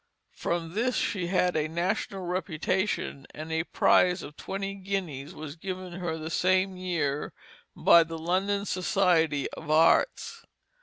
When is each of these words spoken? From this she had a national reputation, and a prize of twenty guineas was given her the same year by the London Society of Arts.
From 0.33 0.73
this 0.73 0.95
she 0.95 1.27
had 1.27 1.55
a 1.55 1.67
national 1.67 2.21
reputation, 2.25 3.27
and 3.35 3.51
a 3.51 3.65
prize 3.65 4.23
of 4.23 4.35
twenty 4.35 4.73
guineas 4.73 5.35
was 5.35 5.55
given 5.55 5.93
her 5.93 6.17
the 6.17 6.31
same 6.31 6.75
year 6.75 7.33
by 7.75 8.03
the 8.03 8.17
London 8.17 8.65
Society 8.65 9.47
of 9.51 9.69
Arts. 9.69 10.43